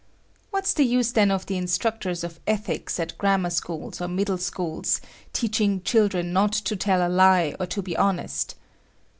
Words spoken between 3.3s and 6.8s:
schools or middle schools teaching children not to